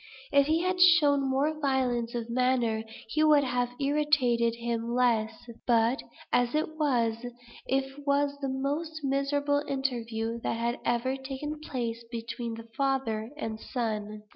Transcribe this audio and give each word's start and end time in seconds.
If 0.31 0.47
he 0.47 0.63
had 0.63 0.81
shown 0.81 1.29
more 1.29 1.59
violence 1.59 2.15
of 2.15 2.27
manner, 2.27 2.83
he 3.09 3.23
would 3.23 3.43
have 3.43 3.69
irritated 3.79 4.55
him 4.55 4.95
less; 4.95 5.47
but, 5.67 6.01
as 6.33 6.55
it 6.55 6.79
was, 6.79 7.23
it 7.67 8.07
was 8.07 8.35
the 8.41 8.49
most 8.49 9.01
miserable 9.03 9.63
interview 9.67 10.39
that 10.39 10.57
had 10.57 10.79
ever 10.83 11.17
taken 11.17 11.59
place 11.59 12.03
between 12.09 12.55
the 12.55 12.67
father 12.75 13.29
and 13.37 13.59
son. 13.59 14.23